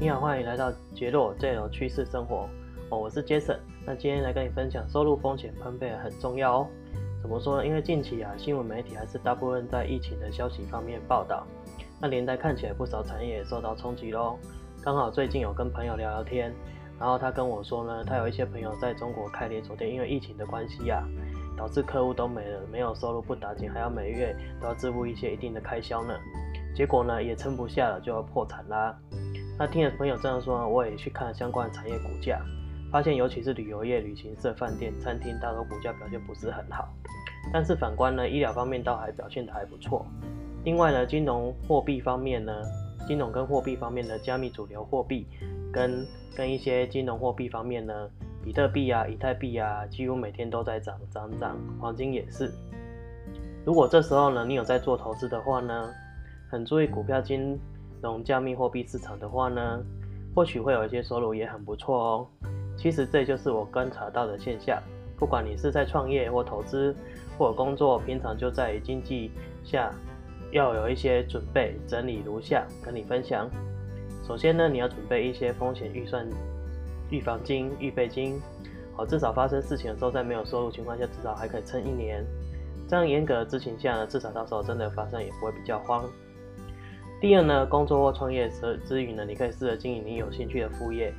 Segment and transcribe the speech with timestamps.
[0.00, 2.48] 你好，欢迎来到杰洛 JL 趋势生活
[2.88, 3.58] 哦，我是 Jason。
[3.84, 6.68] 那今天来跟你分享收入风险分配很重要哦。
[7.20, 7.66] 怎么说呢？
[7.66, 11.44] 因为近期啊，新闻媒体还是大部分在疫情的消息方面报道，
[12.00, 14.38] 那连带看起来不少产业也受到冲击喽。
[14.84, 16.54] 刚好最近有跟朋友聊聊天，
[16.96, 21.02] 然后他跟我说呢，他有一些朋友在中国开连锁店，因为疫情的关系呀，
[21.56, 26.14] 导致客户都没了，没有收入不打紧，还要每月都要支付一些一定的开销呢。
[26.72, 28.96] 结果呢，也撑不下了，就要破产啦。
[29.58, 32.40] 那听了朋友这样说，我也去看了相关的产业股价，
[32.92, 36.88] 发现尤其是旅游业、旅行社、饭店、餐厅，大多股价表现不是很好。
[37.52, 40.06] 但是反观呢，医疗方面倒还表现的还不错。
[40.64, 42.52] 另外呢，金融货币方面呢，
[43.08, 45.26] 金融跟货币方面的加密主流货币，
[45.72, 46.06] 跟
[46.36, 48.08] 跟一些金融货币方面呢，
[48.44, 52.54] 比特币啊、以太币啊，几乎每天都在涨涨涨，黄金也是。
[53.64, 55.92] 如果这时候呢，你有在做投资的话呢，
[56.48, 57.58] 很注意股票金。
[58.02, 59.80] 融加密货币市场的话呢，
[60.34, 62.26] 或许会有一些收入，也很不错哦。
[62.76, 64.80] 其实这就是我观察到的现象。
[65.16, 66.94] 不管你是在创业或投资
[67.36, 69.32] 或工作，平常就在于经济
[69.64, 69.92] 下
[70.52, 71.76] 要有一些准备。
[71.88, 73.50] 整理如下，跟你分享。
[74.24, 76.24] 首先呢，你要准备一些风险预算、
[77.10, 78.40] 预防金、预备金，
[78.94, 82.24] 好，至少发生事情的时候，在没有收入情况下，至少还可以撑一年。
[82.88, 86.04] 这样严格的执行下呢，至少到时候真的发生也不会比较慌。
[87.20, 91.12] 第二呢，工作或创业之之余呢，你可以试着经营你有兴趣的副业，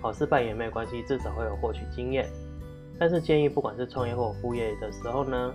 [0.00, 2.26] 好，失败也没有关系，至少会有获取经验。
[2.98, 5.54] 但是建议，不管是创业或副业的时候呢，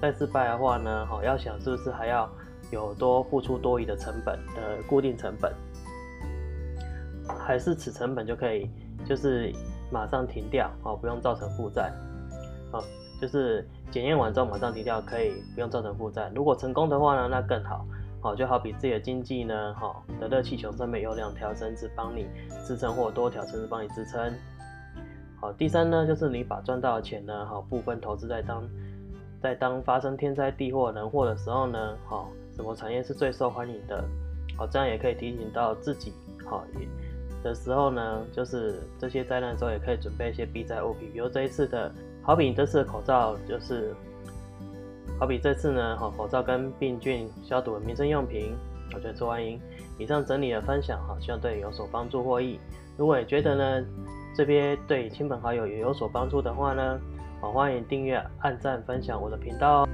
[0.00, 2.30] 在失败的话呢，好，要想是不是还要
[2.70, 5.52] 有多付出多余的成本，呃，固定成本，
[7.38, 8.70] 还是此成本就可以，
[9.04, 9.52] 就是
[9.90, 11.92] 马上停掉，哦，不用造成负债，
[12.72, 12.82] 哦，
[13.20, 16.32] 就是检验完之后马上停掉，可以不用造成负债。
[16.34, 17.84] 如果成功的话呢，那更好。
[18.26, 22.26] 好，就好比自己的经济呢，哈，的热气球上面有两条绳子帮你
[22.66, 24.34] 支撑，或多条绳子帮你支撑。
[25.40, 28.68] 好，第三呢，就是你把赚到的钱呢，好，部分投资在当，
[29.40, 34.04] 在当发生天灾地祸人祸的时候呢，好，什么产业是最受欢迎的？
[34.58, 36.12] 好，这样也可以提醒到自己，
[36.44, 36.64] 好，
[37.44, 43.94] 的时候呢，就是这些灾难的时候也可以准备一些避灾物品，比如这一次的，好比你这次的口罩就是。
[45.18, 48.54] 好比这次呢，哈口罩跟病菌消毒的民生用品，
[48.94, 49.58] 我觉得受欢迎。
[49.98, 52.60] 以上整理的分享，哈，希望对你有所帮助获益。
[52.98, 53.86] 如果你觉得呢，
[54.36, 57.00] 这边对亲朋好友也有所帮助的话呢，
[57.40, 59.88] 好欢迎订阅、按赞、分享我的频道哦。